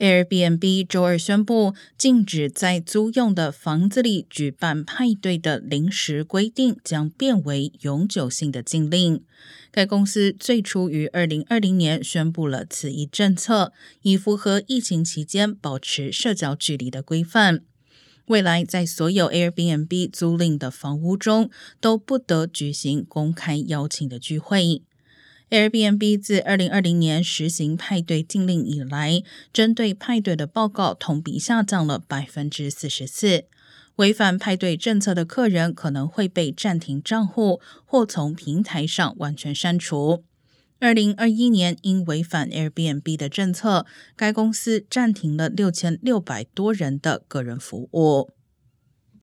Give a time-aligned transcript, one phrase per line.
[0.00, 9.22] Airbnb 周二宣布，禁止在租用的房子里举办派对的临时规定将变为永久性的禁令。
[9.70, 17.60] 该公司最初于二零二零年宣布了此一政策，以符合疫情期间保持社交距离的规范。
[18.24, 24.82] 未来，在所有 Airbnb 租赁的房屋中，都不得举行公开邀请的聚会。
[25.50, 29.22] Airbnb 自二零二零年实行派对禁令以来，
[29.52, 33.46] 针对派对的报告同比下降了百分之四十四。
[33.96, 40.22] 违反派对政策的客人可能会被暂停账户，或从平台上完全删除。
[40.78, 43.84] 二零二一年，因违反 Airbnb 的政策，
[44.16, 48.30] 该公司暂停了六千六百多人的个人服务。